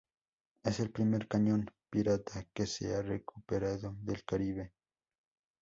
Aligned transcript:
Es 0.63 0.79
el 0.79 0.89
primer 0.89 1.27
cañón 1.27 1.69
pirata 1.91 2.43
que 2.55 2.65
se 2.65 2.95
ha 2.95 3.03
recuperado 3.03 3.93
del 3.99 4.25
Caribe. 4.25 4.73